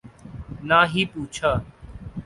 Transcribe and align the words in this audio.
نہ 0.67 0.79
ہی 0.91 1.01
پوچھا 1.11 1.51